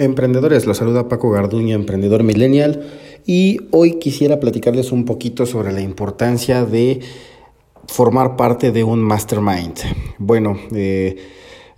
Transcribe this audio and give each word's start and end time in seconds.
Emprendedores, 0.00 0.64
los 0.64 0.78
saluda 0.78 1.08
Paco 1.08 1.30
Garduña, 1.30 1.74
emprendedor 1.74 2.22
millennial, 2.22 2.88
y 3.26 3.60
hoy 3.70 3.98
quisiera 3.98 4.40
platicarles 4.40 4.92
un 4.92 5.04
poquito 5.04 5.44
sobre 5.44 5.72
la 5.72 5.82
importancia 5.82 6.64
de 6.64 7.00
formar 7.86 8.34
parte 8.34 8.72
de 8.72 8.82
un 8.82 9.02
mastermind. 9.02 9.74
Bueno, 10.16 10.58
eh, 10.74 11.18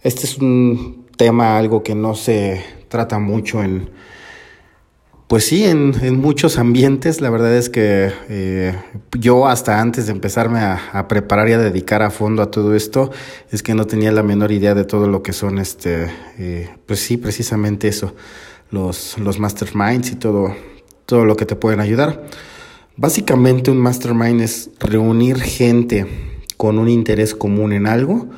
este 0.03 0.27
es 0.27 0.39
un 0.39 1.09
tema, 1.17 1.59
algo 1.59 1.83
que 1.83 1.97
no 1.97 2.15
se 2.15 2.63
trata 2.87 3.19
mucho 3.19 3.61
en, 3.61 3.91
pues 5.33 5.47
sí, 5.47 5.65
en, 5.65 6.21
muchos 6.21 6.59
ambientes, 6.59 7.23
la 7.23 7.31
verdad 7.31 7.57
es 7.57 7.71
que 7.71 8.13
eh, 8.29 8.77
yo 9.19 9.49
hasta 9.49 9.81
antes 9.81 10.05
de 10.05 10.13
empezarme 10.13 10.59
a, 10.59 11.09
preparar 11.09 11.49
y 11.49 11.53
a 11.53 11.59
dedicar 11.59 12.03
a 12.03 12.11
fondo 12.11 12.43
a 12.43 12.51
todo 12.51 12.75
esto, 12.75 13.11
es 13.51 13.63
que 13.63 13.73
no 13.73 13.87
tenía 13.87 14.13
la 14.13 14.23
menor 14.23 14.53
idea 14.53 14.75
de 14.75 14.85
todo 14.85 15.09
lo 15.09 15.23
que 15.23 15.33
son, 15.33 15.59
este, 15.59 16.09
eh, 16.39 16.69
pues 16.85 17.01
sí, 17.01 17.17
precisamente 17.17 17.89
eso, 17.89 18.15
los, 18.71 19.17
los 19.19 19.39
masterminds 19.39 20.11
y 20.11 20.17
todo, 20.17 20.55
todo 21.07 21.25
lo 21.25 21.35
que 21.35 21.47
te 21.47 21.57
pueden 21.57 21.81
ayudar. 21.81 22.29
Básicamente 22.99 23.71
un 23.71 23.79
mastermind 23.79 24.43
es 24.43 24.69
reunir 24.81 25.41
gente 25.41 26.07
con 26.59 26.79
un 26.79 26.91
interés 26.91 27.35
común 27.35 27.73
en 27.73 27.87
algo, 27.87 28.29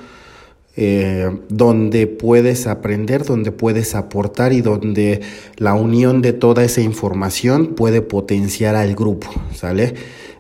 eh, 0.77 1.31
donde 1.49 2.09
puedes 2.09 2.67
aprender, 2.67 3.25
donde 3.25 3.53
puedes 3.53 3.95
aportar 3.95 4.53
y 4.53 4.61
donde 4.61 5.21
la 5.57 5.75
unión 5.75 6.21
de 6.21 6.33
toda 6.33 6.65
esa 6.65 6.81
información 6.81 7.75
puede 7.77 8.03
potenciar 8.03 8.75
al 8.75 8.97
grupo, 8.97 9.29
¿sale? 9.55 9.95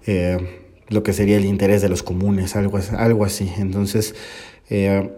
Eh, 0.06 0.38
lo 0.88 1.04
que 1.04 1.12
sería 1.12 1.36
el 1.36 1.44
interés 1.44 1.82
de 1.82 1.88
los 1.88 2.02
comunes, 2.02 2.56
algo, 2.56 2.80
algo 2.98 3.24
así. 3.24 3.48
Entonces, 3.58 4.16
eh, 4.70 5.08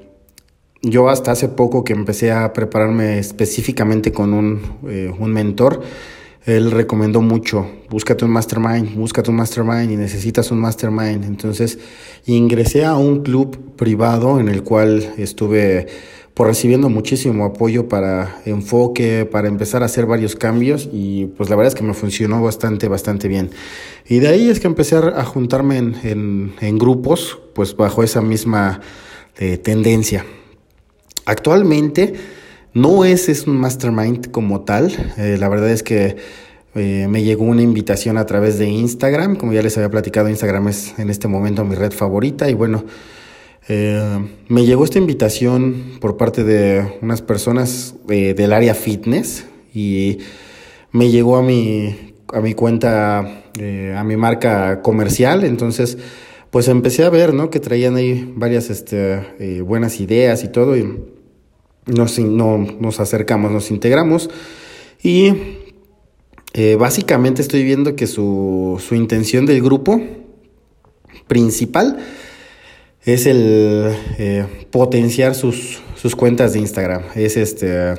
yo 0.83 1.09
hasta 1.09 1.33
hace 1.33 1.48
poco 1.48 1.83
que 1.83 1.95
empecé 1.95 2.30
a 2.30 2.52
prepararme 2.52 3.19
específicamente 3.19 4.12
con 4.12 4.35
un, 4.35 4.60
un 5.19 5.33
mentor, 5.33 5.83
él 6.47 6.71
recomendó 6.71 7.21
mucho, 7.21 7.69
búscate 7.91 8.25
un 8.25 8.30
mastermind, 8.30 8.95
búscate 8.95 9.30
un 9.30 9.37
mastermind 9.37 9.91
y 9.91 9.97
necesitas 9.97 10.53
un 10.53 10.61
mastermind. 10.61 11.25
Entonces 11.25 11.79
ingresé 12.25 12.85
a 12.85 12.95
un 12.95 13.25
club 13.25 13.75
privado 13.75 14.38
en 14.38 14.49
el 14.49 14.63
cual 14.63 15.15
estuve 15.19 15.88
por 16.35 16.47
pues, 16.47 16.59
recibiendo 16.59 16.88
muchísimo 16.88 17.47
apoyo 17.47 17.88
para 17.88 18.43
enfoque, 18.45 19.25
para 19.25 19.49
empezar 19.49 19.83
a 19.83 19.87
hacer 19.87 20.07
varios 20.07 20.37
cambios 20.37 20.88
y 20.93 21.27
pues 21.37 21.51
la 21.51 21.57
verdad 21.57 21.73
es 21.73 21.75
que 21.75 21.83
me 21.83 21.95
funcionó 21.95 22.41
bastante, 22.43 22.87
bastante 22.87 23.27
bien. 23.27 23.51
Y 24.07 24.21
de 24.21 24.29
ahí 24.29 24.49
es 24.49 24.60
que 24.60 24.69
empecé 24.69 24.97
a 24.97 25.25
juntarme 25.25 25.79
en, 25.79 26.53
en, 26.60 26.79
grupos, 26.79 27.41
pues 27.55 27.75
bajo 27.75 28.05
esa 28.05 28.21
misma 28.21 28.83
eh, 29.38 29.57
tendencia. 29.57 30.25
Actualmente 31.25 32.15
no 32.77 33.07
es, 33.07 33.30
es 33.30 33.46
un 33.46 33.57
mastermind 33.57 34.30
como 34.30 34.60
tal. 34.60 34.93
Eh, 35.16 35.38
la 35.41 35.49
verdad 35.49 35.71
es 35.71 35.82
que 35.82 36.16
eh, 36.74 37.07
me 37.09 37.23
llegó 37.23 37.45
una 37.45 37.63
invitación 37.63 38.19
a 38.19 38.27
través 38.27 38.59
de 38.59 38.69
Instagram. 38.69 39.37
Como 39.37 39.55
ya 39.55 39.63
les 39.63 39.79
había 39.79 39.88
platicado, 39.88 40.29
Instagram 40.29 40.69
es 40.69 40.93
en 40.99 41.09
este 41.09 41.27
momento 41.27 41.65
mi 41.65 41.74
red 41.74 41.91
favorita. 41.91 42.51
Y 42.51 42.54
bueno, 42.54 42.85
eh, 43.69 44.19
me 44.49 44.66
llegó 44.66 44.85
esta 44.85 44.99
invitación 44.99 45.97
por 46.02 46.19
parte 46.19 46.45
de 46.45 46.99
unas 47.01 47.23
personas 47.23 47.95
del 48.07 48.52
área 48.52 48.74
fitness. 48.74 49.47
Y 49.74 50.19
me 50.93 51.10
llegó 51.10 51.38
a 51.38 51.43
mi, 51.43 52.13
a 52.30 52.43
mi 52.43 52.52
cuenta, 52.52 53.21
a 53.21 54.04
mi 54.04 54.16
marca 54.19 54.82
comercial. 54.82 55.45
Entonces, 55.45 55.97
pues 56.51 56.69
empecé 56.69 57.04
a 57.04 57.09
ver, 57.09 57.32
¿no? 57.32 57.49
Que 57.49 57.59
traían 57.59 57.97
ahí 57.97 58.30
varias 58.37 58.69
este, 58.69 59.63
buenas 59.63 59.99
ideas 59.99 60.45
y 60.45 60.49
todo. 60.49 60.77
Y 60.77 61.16
nos, 61.87 62.18
no, 62.18 62.59
nos 62.59 63.01
acercamos, 63.01 63.51
nos 63.51 63.70
integramos 63.70 64.28
y 65.03 65.32
eh, 66.53 66.76
básicamente 66.76 67.42
estoy 67.42 67.65
viendo 67.65 67.97
que 67.97 68.06
su, 68.06 68.82
su 68.87 68.94
intención 68.94 69.47
del 69.47 69.62
grupo 69.62 70.00
principal 71.28 71.98
es 73.04 73.26
el 73.26 73.94
eh, 74.19 74.46
potenciar 74.70 75.34
sus, 75.34 75.80
sus 75.94 76.16
cuentas 76.16 76.54
de 76.54 76.60
Instagram. 76.60 77.02
Es 77.14 77.36
este 77.36 77.94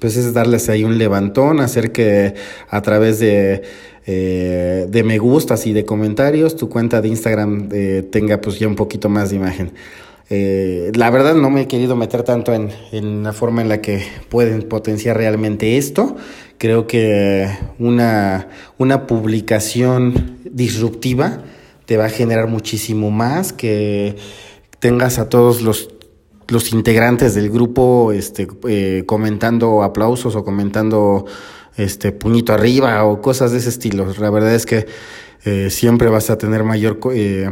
pues 0.00 0.16
es 0.16 0.34
darles 0.34 0.68
ahí 0.68 0.84
un 0.84 0.98
levantón, 0.98 1.60
hacer 1.60 1.92
que 1.92 2.34
a 2.68 2.82
través 2.82 3.18
de, 3.18 3.62
eh, 4.06 4.86
de 4.88 5.02
me 5.02 5.18
gustas 5.18 5.66
y 5.66 5.72
de 5.72 5.84
comentarios 5.84 6.56
tu 6.56 6.68
cuenta 6.68 7.00
de 7.00 7.08
Instagram 7.08 7.68
tenga 8.10 8.40
pues 8.40 8.58
ya 8.58 8.68
un 8.68 8.76
poquito 8.76 9.08
más 9.08 9.30
de 9.30 9.36
imagen. 9.36 9.72
Eh, 10.30 10.92
la 10.94 11.10
verdad 11.10 11.34
no 11.34 11.48
me 11.48 11.62
he 11.62 11.68
querido 11.68 11.96
meter 11.96 12.22
tanto 12.22 12.52
en, 12.52 12.70
en, 12.92 13.22
la 13.22 13.32
forma 13.32 13.62
en 13.62 13.68
la 13.68 13.80
que 13.80 14.04
pueden 14.28 14.62
potenciar 14.62 15.16
realmente 15.16 15.78
esto. 15.78 16.16
Creo 16.58 16.86
que 16.86 17.48
una, 17.78 18.48
una 18.76 19.06
publicación 19.06 20.38
disruptiva 20.44 21.42
te 21.86 21.96
va 21.96 22.06
a 22.06 22.10
generar 22.10 22.48
muchísimo 22.48 23.10
más 23.10 23.52
que 23.52 24.16
tengas 24.78 25.18
a 25.18 25.28
todos 25.28 25.62
los, 25.62 25.88
los 26.48 26.72
integrantes 26.72 27.34
del 27.34 27.48
grupo 27.50 28.12
este, 28.12 28.46
eh, 28.68 29.04
comentando 29.06 29.82
aplausos 29.82 30.36
o 30.36 30.44
comentando 30.44 31.24
este 31.76 32.12
puñito 32.12 32.52
arriba 32.52 33.04
o 33.04 33.22
cosas 33.22 33.52
de 33.52 33.58
ese 33.58 33.70
estilo. 33.70 34.12
La 34.18 34.30
verdad 34.30 34.54
es 34.54 34.66
que 34.66 34.86
eh, 35.44 35.70
siempre 35.70 36.08
vas 36.08 36.28
a 36.30 36.36
tener 36.36 36.64
mayor 36.64 36.98
eh, 37.14 37.50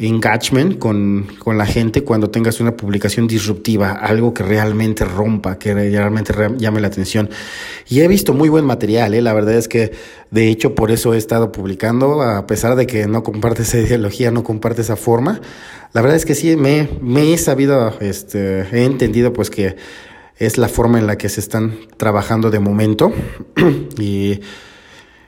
engagement 0.00 0.78
con, 0.78 1.28
con, 1.38 1.58
la 1.58 1.66
gente 1.66 2.04
cuando 2.04 2.30
tengas 2.30 2.60
una 2.60 2.76
publicación 2.76 3.26
disruptiva, 3.26 3.92
algo 3.92 4.32
que 4.32 4.42
realmente 4.42 5.04
rompa, 5.04 5.58
que 5.58 5.74
realmente 5.74 6.32
llame 6.56 6.80
la 6.80 6.88
atención. 6.88 7.28
Y 7.88 8.00
he 8.00 8.08
visto 8.08 8.32
muy 8.32 8.48
buen 8.48 8.64
material, 8.64 9.14
¿eh? 9.14 9.22
la 9.22 9.32
verdad 9.32 9.54
es 9.54 9.68
que 9.68 9.92
de 10.30 10.48
hecho 10.48 10.74
por 10.74 10.90
eso 10.90 11.14
he 11.14 11.18
estado 11.18 11.52
publicando, 11.52 12.22
a 12.22 12.46
pesar 12.46 12.76
de 12.76 12.86
que 12.86 13.06
no 13.06 13.22
comparte 13.22 13.62
esa 13.62 13.78
ideología, 13.78 14.30
no 14.30 14.44
comparte 14.44 14.82
esa 14.82 14.96
forma. 14.96 15.40
La 15.92 16.02
verdad 16.02 16.16
es 16.16 16.24
que 16.24 16.34
sí, 16.34 16.56
me, 16.56 16.88
me 17.02 17.32
he 17.32 17.38
sabido, 17.38 17.98
este, 18.00 18.60
he 18.72 18.84
entendido 18.84 19.32
pues 19.32 19.50
que 19.50 19.76
es 20.38 20.56
la 20.56 20.68
forma 20.68 20.98
en 20.98 21.06
la 21.06 21.18
que 21.18 21.28
se 21.28 21.40
están 21.40 21.78
trabajando 21.98 22.50
de 22.50 22.60
momento 22.60 23.12
y 23.98 24.40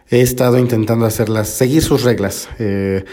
he 0.09 0.21
estado 0.21 0.59
intentando 0.59 1.05
hacerlas, 1.05 1.49
seguir 1.49 1.83
sus 1.83 2.03
reglas. 2.03 2.49
Eh, 2.59 3.05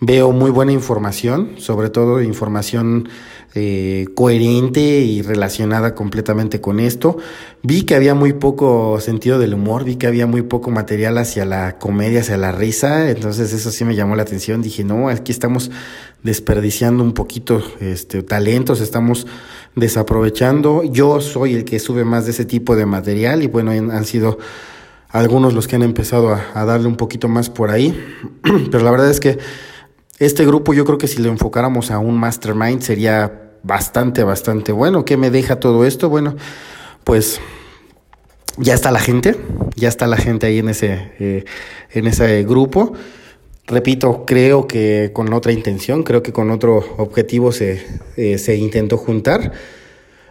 Veo 0.00 0.30
muy 0.30 0.50
buena 0.50 0.72
información, 0.72 1.52
sobre 1.56 1.88
todo 1.88 2.20
información 2.20 3.08
eh, 3.54 4.04
coherente 4.14 4.80
y 5.00 5.22
relacionada 5.22 5.94
completamente 5.94 6.60
con 6.60 6.80
esto. 6.80 7.16
Vi 7.62 7.84
que 7.84 7.94
había 7.94 8.14
muy 8.14 8.34
poco 8.34 9.00
sentido 9.00 9.38
del 9.38 9.54
humor, 9.54 9.84
vi 9.84 9.96
que 9.96 10.06
había 10.06 10.26
muy 10.26 10.42
poco 10.42 10.70
material 10.70 11.16
hacia 11.16 11.46
la 11.46 11.78
comedia, 11.78 12.20
hacia 12.20 12.36
la 12.36 12.52
risa, 12.52 13.08
entonces 13.08 13.54
eso 13.54 13.70
sí 13.70 13.86
me 13.86 13.94
llamó 13.94 14.16
la 14.16 14.22
atención. 14.24 14.60
Dije, 14.60 14.84
no, 14.84 15.08
aquí 15.08 15.32
estamos 15.32 15.70
desperdiciando 16.22 17.02
un 17.02 17.14
poquito 17.14 17.62
este, 17.80 18.22
talentos, 18.22 18.82
estamos 18.82 19.26
desaprovechando. 19.76 20.82
Yo 20.84 21.22
soy 21.22 21.54
el 21.54 21.64
que 21.64 21.78
sube 21.78 22.04
más 22.04 22.26
de 22.26 22.32
ese 22.32 22.44
tipo 22.44 22.76
de 22.76 22.84
material 22.84 23.42
y 23.42 23.46
bueno, 23.46 23.70
han 23.70 24.04
sido 24.04 24.36
algunos 25.08 25.54
los 25.54 25.66
que 25.66 25.76
han 25.76 25.82
empezado 25.82 26.34
a, 26.34 26.44
a 26.52 26.66
darle 26.66 26.86
un 26.86 26.96
poquito 26.96 27.28
más 27.28 27.48
por 27.48 27.70
ahí, 27.70 27.98
pero 28.70 28.84
la 28.84 28.90
verdad 28.90 29.08
es 29.08 29.20
que 29.20 29.38
este 30.18 30.46
grupo 30.46 30.72
yo 30.74 30.84
creo 30.84 30.98
que 30.98 31.08
si 31.08 31.20
lo 31.22 31.28
enfocáramos 31.28 31.90
a 31.90 31.98
un 31.98 32.18
mastermind 32.18 32.80
sería 32.80 33.50
bastante, 33.62 34.22
bastante 34.24 34.72
bueno. 34.72 35.04
¿Qué 35.04 35.16
me 35.16 35.30
deja 35.30 35.60
todo 35.60 35.84
esto? 35.84 36.08
Bueno, 36.08 36.36
pues 37.04 37.40
ya 38.56 38.74
está 38.74 38.90
la 38.90 39.00
gente, 39.00 39.36
ya 39.74 39.88
está 39.88 40.06
la 40.06 40.16
gente 40.16 40.46
ahí 40.46 40.58
en 40.58 40.68
ese, 40.68 41.12
eh, 41.18 41.44
en 41.90 42.06
ese 42.06 42.44
grupo. 42.44 42.94
Repito, 43.66 44.24
creo 44.24 44.66
que 44.68 45.10
con 45.12 45.32
otra 45.32 45.52
intención, 45.52 46.04
creo 46.04 46.22
que 46.22 46.32
con 46.32 46.50
otro 46.50 46.84
objetivo 46.98 47.50
se, 47.52 47.84
eh, 48.16 48.38
se 48.38 48.56
intentó 48.56 48.96
juntar. 48.96 49.52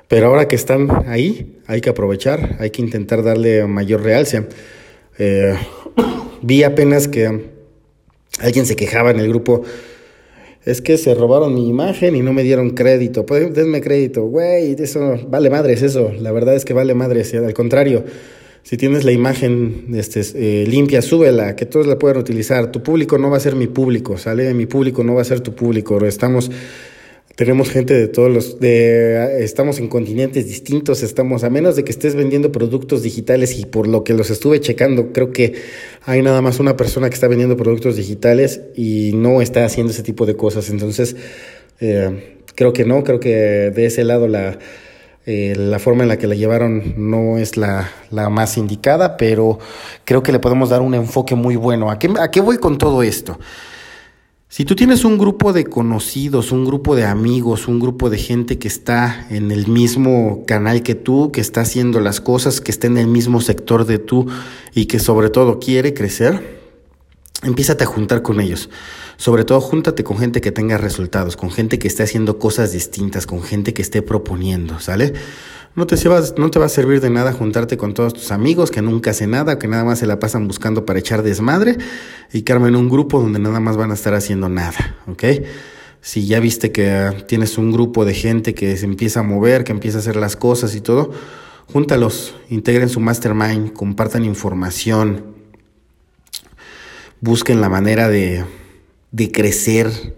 Pero 0.07 0.27
ahora 0.27 0.47
que 0.47 0.55
están 0.55 0.89
ahí, 1.07 1.59
hay 1.67 1.81
que 1.81 1.89
aprovechar, 1.89 2.57
hay 2.59 2.69
que 2.69 2.81
intentar 2.81 3.23
darle 3.23 3.65
mayor 3.67 4.03
realce. 4.03 4.47
Eh, 5.17 5.55
vi 6.41 6.63
apenas 6.63 7.07
que 7.07 7.54
Alguien 8.39 8.65
se 8.65 8.75
quejaba 8.75 9.11
en 9.11 9.19
el 9.19 9.29
grupo. 9.29 9.63
Es 10.65 10.81
que 10.81 10.97
se 10.97 11.13
robaron 11.13 11.53
mi 11.53 11.69
imagen 11.69 12.15
y 12.15 12.21
no 12.21 12.33
me 12.33 12.43
dieron 12.43 12.71
crédito. 12.71 13.25
Pues, 13.25 13.53
denme 13.53 13.81
crédito. 13.81 14.23
Güey, 14.23 14.75
eso 14.79 15.19
vale 15.27 15.49
madres 15.49 15.81
eso. 15.83 16.11
La 16.19 16.31
verdad 16.31 16.55
es 16.55 16.65
que 16.65 16.73
vale 16.73 16.95
madres. 16.95 17.33
Al 17.35 17.53
contrario, 17.53 18.03
si 18.63 18.77
tienes 18.77 19.03
la 19.05 19.11
imagen 19.11 19.85
este, 19.93 20.21
eh, 20.33 20.65
limpia, 20.65 21.03
súbela, 21.03 21.55
que 21.55 21.67
todos 21.67 21.85
la 21.85 21.99
puedan 21.99 22.17
utilizar. 22.17 22.71
Tu 22.71 22.81
público 22.81 23.19
no 23.19 23.29
va 23.29 23.37
a 23.37 23.39
ser 23.39 23.55
mi 23.55 23.67
público, 23.67 24.17
¿sale? 24.17 24.53
Mi 24.55 24.65
público 24.65 25.03
no 25.03 25.13
va 25.13 25.21
a 25.21 25.25
ser 25.25 25.41
tu 25.41 25.53
público. 25.53 26.03
Estamos 26.03 26.49
tenemos 27.35 27.69
gente 27.69 27.93
de 27.93 28.07
todos 28.07 28.31
los, 28.31 28.59
de, 28.59 29.43
estamos 29.43 29.79
en 29.79 29.87
continentes 29.87 30.47
distintos, 30.47 31.03
estamos, 31.03 31.43
a 31.43 31.49
menos 31.49 31.75
de 31.75 31.83
que 31.83 31.91
estés 31.91 32.15
vendiendo 32.15 32.51
productos 32.51 33.03
digitales 33.03 33.59
y 33.59 33.65
por 33.65 33.87
lo 33.87 34.03
que 34.03 34.13
los 34.13 34.29
estuve 34.29 34.61
checando, 34.61 35.11
creo 35.11 35.31
que 35.31 35.53
hay 36.05 36.21
nada 36.21 36.41
más 36.41 36.59
una 36.59 36.77
persona 36.77 37.09
que 37.09 37.15
está 37.15 37.27
vendiendo 37.27 37.57
productos 37.57 37.97
digitales 37.97 38.61
y 38.75 39.11
no 39.15 39.41
está 39.41 39.65
haciendo 39.65 39.91
ese 39.91 40.03
tipo 40.03 40.25
de 40.25 40.35
cosas. 40.35 40.69
Entonces, 40.69 41.15
eh, 41.81 42.37
creo 42.55 42.71
que 42.71 42.85
no, 42.85 43.03
creo 43.03 43.19
que 43.19 43.29
de 43.29 43.85
ese 43.85 44.03
lado 44.03 44.27
la, 44.27 44.57
Eh, 45.27 45.55
la 45.57 45.79
forma 45.79 46.03
en 46.03 46.09
la 46.09 46.17
que 46.17 46.27
la 46.27 46.35
llevaron 46.35 46.93
no 46.97 47.39
es 47.39 47.57
la, 47.57 47.89
la, 48.11 48.29
más 48.29 48.57
indicada, 48.57 49.17
pero 49.17 49.57
creo 50.03 50.21
que 50.21 50.31
le 50.31 50.37
podemos 50.37 50.69
dar 50.69 50.81
un 50.81 50.93
enfoque 50.93 51.33
muy 51.33 51.55
bueno. 51.55 51.89
¿A 51.89 51.97
qué, 51.97 52.13
¿A 52.19 52.29
qué 52.29 52.41
voy 52.41 52.59
con 52.59 52.77
todo 52.77 53.01
esto? 53.01 53.39
Si 54.55 54.63
tú 54.63 54.73
tienes 54.73 55.03
un 55.03 55.17
grupo 55.17 55.51
de 55.51 55.65
conocidos, 55.65 56.53
un 56.53 56.63
grupo 56.63 56.95
de 56.95 57.03
amigos, 57.03 57.67
un 57.67 57.77
grupo 57.77 58.09
de 58.09 58.17
gente 58.17 58.57
que 58.57 58.69
está 58.69 59.27
en 59.29 59.51
el 59.51 59.67
mismo 59.67 60.45
canal 60.47 60.81
que 60.81 60.95
tú, 60.95 61.29
que 61.33 61.41
está 61.41 61.59
haciendo 61.59 61.99
las 61.99 62.21
cosas, 62.21 62.61
que 62.61 62.71
está 62.71 62.87
en 62.87 62.97
el 62.97 63.07
mismo 63.07 63.41
sector 63.41 63.85
de 63.85 63.99
tú 63.99 64.27
y 64.73 64.85
que 64.85 64.99
sobre 64.99 65.29
todo 65.29 65.59
quiere 65.59 65.93
crecer, 65.93 66.61
empiézate 67.43 67.83
a 67.83 67.87
juntar 67.87 68.21
con 68.21 68.39
ellos. 68.39 68.69
Sobre 69.17 69.43
todo, 69.43 69.59
júntate 69.59 70.05
con 70.05 70.17
gente 70.19 70.39
que 70.39 70.53
tenga 70.53 70.77
resultados, 70.77 71.35
con 71.35 71.51
gente 71.51 71.77
que 71.77 71.89
esté 71.89 72.03
haciendo 72.03 72.39
cosas 72.39 72.71
distintas, 72.71 73.27
con 73.27 73.43
gente 73.43 73.73
que 73.73 73.81
esté 73.81 74.01
proponiendo, 74.01 74.79
¿sale? 74.79 75.15
No 75.75 75.85
te, 75.85 75.97
no 76.37 76.51
te 76.51 76.59
va 76.59 76.65
a 76.67 76.69
servir 76.69 77.01
de 77.01 77.09
nada 77.09 77.33
juntarte 77.33 77.75
con 77.75 77.93
todos 77.93 78.13
tus 78.13 78.31
amigos 78.31 78.71
que 78.71 78.81
nunca 78.81 79.11
hacen 79.11 79.31
nada, 79.31 79.59
que 79.59 79.67
nada 79.67 79.83
más 79.83 79.99
se 79.99 80.07
la 80.07 80.19
pasan 80.19 80.47
buscando 80.47 80.85
para 80.85 80.99
echar 80.99 81.21
desmadre 81.21 81.77
y 82.31 82.43
que 82.43 82.53
armen 82.53 82.77
un 82.77 82.89
grupo 82.89 83.19
donde 83.19 83.39
nada 83.39 83.59
más 83.59 83.75
van 83.75 83.91
a 83.91 83.95
estar 83.95 84.13
haciendo 84.13 84.47
nada, 84.47 84.95
¿ok? 85.07 85.23
Si 85.99 86.27
ya 86.27 86.39
viste 86.39 86.71
que 86.71 87.25
tienes 87.27 87.57
un 87.57 87.73
grupo 87.73 88.05
de 88.05 88.13
gente 88.13 88.53
que 88.53 88.77
se 88.77 88.85
empieza 88.85 89.19
a 89.19 89.23
mover, 89.23 89.65
que 89.65 89.73
empieza 89.73 89.97
a 89.97 90.01
hacer 90.01 90.15
las 90.15 90.37
cosas 90.37 90.75
y 90.75 90.81
todo, 90.81 91.11
júntalos, 91.73 92.35
integren 92.49 92.87
su 92.87 93.01
mastermind, 93.01 93.73
compartan 93.73 94.23
información, 94.23 95.35
busquen 97.19 97.59
la 97.59 97.67
manera 97.67 98.07
de, 98.07 98.45
de 99.11 99.31
crecer, 99.31 100.15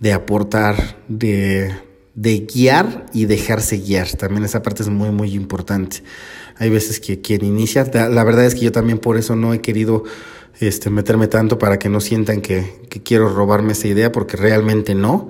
de 0.00 0.12
aportar, 0.12 0.96
de 1.06 1.89
de 2.20 2.40
guiar 2.40 3.06
y 3.14 3.24
dejarse 3.24 3.78
guiar. 3.78 4.06
También 4.10 4.44
esa 4.44 4.60
parte 4.60 4.82
es 4.82 4.90
muy, 4.90 5.10
muy 5.10 5.32
importante. 5.32 6.02
Hay 6.56 6.68
veces 6.68 7.00
que 7.00 7.22
quien 7.22 7.42
inicia, 7.42 7.84
la 8.10 8.24
verdad 8.24 8.44
es 8.44 8.54
que 8.54 8.60
yo 8.60 8.72
también 8.72 8.98
por 8.98 9.16
eso 9.16 9.36
no 9.36 9.54
he 9.54 9.62
querido 9.62 10.04
este, 10.58 10.90
meterme 10.90 11.28
tanto 11.28 11.58
para 11.58 11.78
que 11.78 11.88
no 11.88 11.98
sientan 11.98 12.42
que, 12.42 12.82
que 12.90 13.02
quiero 13.02 13.30
robarme 13.30 13.72
esa 13.72 13.88
idea, 13.88 14.12
porque 14.12 14.36
realmente 14.36 14.94
no. 14.94 15.28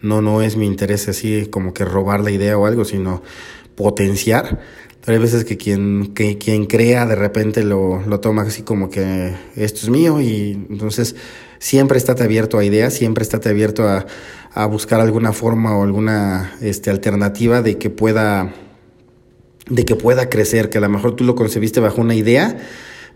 No, 0.00 0.22
no 0.22 0.40
es 0.40 0.56
mi 0.56 0.64
interés 0.66 1.08
así 1.08 1.46
como 1.50 1.74
que 1.74 1.84
robar 1.84 2.20
la 2.20 2.30
idea 2.30 2.56
o 2.56 2.64
algo, 2.64 2.86
sino 2.86 3.22
potenciar. 3.74 4.62
Pero 5.04 5.16
hay 5.16 5.22
veces 5.22 5.44
que 5.44 5.58
quien, 5.58 6.14
que 6.14 6.38
quien 6.38 6.64
crea 6.64 7.04
de 7.04 7.14
repente 7.14 7.62
lo, 7.62 8.02
lo 8.06 8.20
toma 8.20 8.42
así 8.42 8.62
como 8.62 8.88
que 8.88 9.34
esto 9.54 9.80
es 9.82 9.90
mío 9.90 10.20
y 10.20 10.52
entonces 10.70 11.14
siempre 11.58 11.98
estate 11.98 12.22
abierto 12.22 12.58
a 12.58 12.64
ideas, 12.64 12.94
siempre 12.94 13.22
estate 13.22 13.50
abierto 13.50 13.86
a, 13.86 14.06
a 14.54 14.66
buscar 14.66 15.00
alguna 15.00 15.32
forma 15.32 15.76
o 15.76 15.82
alguna 15.82 16.56
este, 16.62 16.88
alternativa 16.90 17.60
de 17.60 17.76
que 17.76 17.90
pueda 17.90 18.54
de 19.68 19.84
que 19.84 19.96
pueda 19.96 20.28
crecer, 20.28 20.68
que 20.68 20.78
a 20.78 20.80
lo 20.82 20.88
mejor 20.88 21.16
tú 21.16 21.24
lo 21.24 21.34
concebiste 21.34 21.80
bajo 21.80 22.00
una 22.00 22.14
idea, 22.14 22.58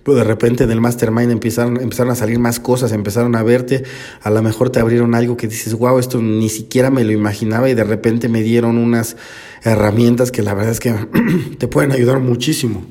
pero 0.03 0.17
de 0.17 0.25
repente 0.25 0.65
en 0.65 0.71
el 0.71 0.81
mastermind 0.81 1.31
empezaron, 1.31 1.81
empezaron 1.81 2.13
a 2.13 2.15
salir 2.15 2.39
más 2.39 2.61
cosas, 2.61 2.93
empezaron 2.93 3.37
a 3.37 3.43
verte, 3.43 3.85
a 4.23 4.31
lo 4.31 4.43
mejor 4.43 4.71
te 4.71 4.81
abrieron 4.81 5.15
algo 5.15 5.37
que 5.37 5.49
dices, 5.49 5.75
wow, 5.75 5.99
esto 5.99 6.21
ni 6.21 6.49
siquiera 6.49 6.91
me 6.91 7.05
lo 7.05 7.13
imaginaba 7.13 7.69
y 7.69 7.75
de 7.75 7.85
repente 7.85 8.29
me 8.29 8.43
dieron 8.43 8.79
unas 8.79 9.17
herramientas 9.63 10.31
que 10.31 10.43
la 10.43 10.55
verdad 10.55 10.73
es 10.73 10.81
que 10.81 10.95
te 11.59 11.69
pueden 11.69 11.93
ayudar 11.93 12.21
muchísimo. 12.21 12.83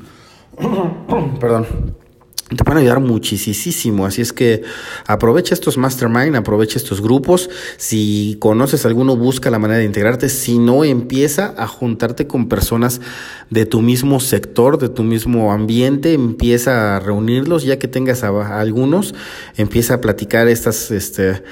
Perdón 1.39 1.67
te 2.55 2.63
pueden 2.63 2.79
ayudar 2.79 3.01
muchísimo. 3.01 4.05
Así 4.05 4.21
es 4.21 4.31
que 4.31 4.63
aprovecha 5.05 5.53
estos 5.53 5.77
mastermind, 5.77 6.35
aprovecha 6.35 6.77
estos 6.77 7.01
grupos. 7.01 7.49
Si 7.75 8.37
conoces 8.39 8.85
alguno, 8.85 9.17
busca 9.17 9.49
la 9.49 9.59
manera 9.59 9.79
de 9.79 9.85
integrarte. 9.85 10.29
Si 10.29 10.57
no, 10.57 10.85
empieza 10.85 11.53
a 11.57 11.67
juntarte 11.67 12.25
con 12.25 12.47
personas 12.47 13.01
de 13.49 13.65
tu 13.65 13.81
mismo 13.81 14.21
sector, 14.21 14.77
de 14.77 14.87
tu 14.87 15.03
mismo 15.03 15.51
ambiente. 15.51 16.13
Empieza 16.13 16.95
a 16.95 16.99
reunirlos, 17.01 17.63
ya 17.63 17.79
que 17.79 17.89
tengas 17.89 18.23
a, 18.23 18.59
algunos, 18.59 19.13
empieza 19.57 19.95
a 19.95 20.01
platicar 20.01 20.47
estas, 20.47 20.89
este, 20.91 21.43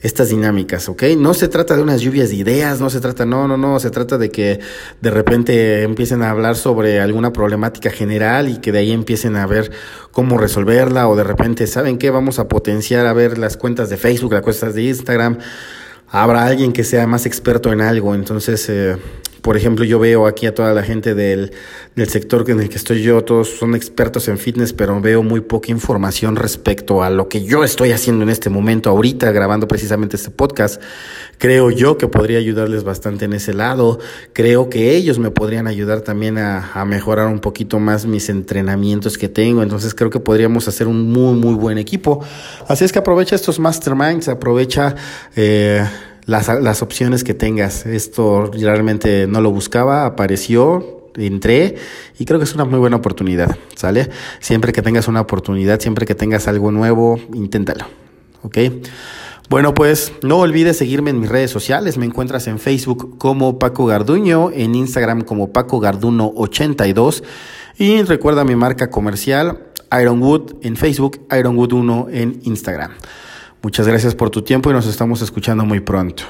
estas 0.00 0.28
dinámicas, 0.28 0.88
¿ok? 0.88 1.02
No 1.18 1.34
se 1.34 1.48
trata 1.48 1.76
de 1.76 1.82
unas 1.82 2.00
lluvias 2.00 2.30
de 2.30 2.36
ideas, 2.36 2.80
no 2.80 2.88
se 2.88 3.00
trata, 3.00 3.26
no, 3.26 3.48
no, 3.48 3.56
no, 3.56 3.80
se 3.80 3.90
trata 3.90 4.16
de 4.16 4.30
que 4.30 4.60
de 5.00 5.10
repente 5.10 5.82
empiecen 5.82 6.22
a 6.22 6.30
hablar 6.30 6.56
sobre 6.56 7.00
alguna 7.00 7.32
problemática 7.32 7.90
general 7.90 8.48
y 8.48 8.58
que 8.58 8.70
de 8.70 8.78
ahí 8.78 8.92
empiecen 8.92 9.36
a 9.36 9.46
ver 9.46 9.72
cómo 10.12 10.38
resolverla 10.38 11.08
o 11.08 11.16
de 11.16 11.24
repente, 11.24 11.66
¿saben 11.66 11.98
qué? 11.98 12.10
Vamos 12.10 12.38
a 12.38 12.46
potenciar 12.46 13.06
a 13.06 13.12
ver 13.12 13.38
las 13.38 13.56
cuentas 13.56 13.90
de 13.90 13.96
Facebook, 13.96 14.32
las 14.32 14.42
cuentas 14.42 14.74
de 14.74 14.82
Instagram. 14.84 15.38
Habrá 16.10 16.46
alguien 16.46 16.72
que 16.72 16.84
sea 16.84 17.06
más 17.06 17.26
experto 17.26 17.72
en 17.72 17.80
algo, 17.80 18.14
entonces 18.14 18.68
eh, 18.68 18.96
por 19.42 19.56
ejemplo, 19.56 19.84
yo 19.84 19.98
veo 19.98 20.26
aquí 20.26 20.46
a 20.46 20.54
toda 20.54 20.72
la 20.72 20.82
gente 20.82 21.14
del, 21.14 21.52
del, 21.94 22.08
sector 22.08 22.48
en 22.50 22.60
el 22.60 22.68
que 22.68 22.76
estoy 22.76 23.02
yo, 23.02 23.22
todos 23.24 23.48
son 23.48 23.74
expertos 23.74 24.28
en 24.28 24.38
fitness, 24.38 24.72
pero 24.72 25.00
veo 25.00 25.22
muy 25.22 25.40
poca 25.40 25.70
información 25.70 26.36
respecto 26.36 27.02
a 27.02 27.10
lo 27.10 27.28
que 27.28 27.44
yo 27.44 27.64
estoy 27.64 27.92
haciendo 27.92 28.24
en 28.24 28.30
este 28.30 28.50
momento, 28.50 28.90
ahorita 28.90 29.30
grabando 29.32 29.68
precisamente 29.68 30.16
este 30.16 30.30
podcast. 30.30 30.80
Creo 31.38 31.70
yo 31.70 31.98
que 31.98 32.08
podría 32.08 32.38
ayudarles 32.38 32.82
bastante 32.82 33.26
en 33.26 33.32
ese 33.32 33.54
lado. 33.54 34.00
Creo 34.32 34.68
que 34.68 34.96
ellos 34.96 35.18
me 35.18 35.30
podrían 35.30 35.68
ayudar 35.68 36.00
también 36.00 36.36
a, 36.36 36.72
a 36.72 36.84
mejorar 36.84 37.28
un 37.28 37.38
poquito 37.38 37.78
más 37.78 38.06
mis 38.06 38.28
entrenamientos 38.28 39.18
que 39.18 39.28
tengo. 39.28 39.62
Entonces 39.62 39.94
creo 39.94 40.10
que 40.10 40.20
podríamos 40.20 40.66
hacer 40.66 40.88
un 40.88 41.12
muy, 41.12 41.38
muy 41.38 41.54
buen 41.54 41.78
equipo. 41.78 42.24
Así 42.66 42.84
es 42.84 42.92
que 42.92 42.98
aprovecha 42.98 43.36
estos 43.36 43.58
masterminds, 43.58 44.28
aprovecha... 44.28 44.96
Eh, 45.36 45.84
las, 46.28 46.48
las 46.48 46.82
opciones 46.82 47.24
que 47.24 47.34
tengas. 47.34 47.86
Esto 47.86 48.50
realmente 48.52 49.26
no 49.26 49.40
lo 49.40 49.50
buscaba, 49.50 50.04
apareció, 50.04 51.10
entré 51.16 51.76
y 52.18 52.26
creo 52.26 52.38
que 52.38 52.44
es 52.44 52.54
una 52.54 52.66
muy 52.66 52.78
buena 52.78 52.96
oportunidad, 52.96 53.56
¿sale? 53.74 54.10
Siempre 54.38 54.72
que 54.72 54.82
tengas 54.82 55.08
una 55.08 55.22
oportunidad, 55.22 55.80
siempre 55.80 56.06
que 56.06 56.14
tengas 56.14 56.46
algo 56.46 56.70
nuevo, 56.70 57.18
inténtalo, 57.32 57.86
¿ok? 58.42 58.58
Bueno, 59.48 59.72
pues 59.72 60.12
no 60.22 60.36
olvides 60.40 60.76
seguirme 60.76 61.08
en 61.08 61.20
mis 61.20 61.30
redes 61.30 61.50
sociales. 61.50 61.96
Me 61.96 62.04
encuentras 62.04 62.46
en 62.46 62.58
Facebook 62.58 63.16
como 63.16 63.58
Paco 63.58 63.86
Garduño, 63.86 64.50
en 64.52 64.74
Instagram 64.74 65.22
como 65.22 65.54
Paco 65.54 65.80
Garduno82 65.80 67.22
y 67.78 68.02
recuerda 68.02 68.44
mi 68.44 68.54
marca 68.54 68.90
comercial 68.90 69.60
Ironwood 69.98 70.56
en 70.60 70.76
Facebook, 70.76 71.26
Ironwood1 71.30 72.08
en 72.12 72.40
Instagram. 72.42 72.92
Muchas 73.62 73.88
gracias 73.88 74.14
por 74.14 74.30
tu 74.30 74.42
tiempo 74.42 74.70
y 74.70 74.72
nos 74.72 74.86
estamos 74.86 75.20
escuchando 75.20 75.64
muy 75.64 75.80
pronto. 75.80 76.24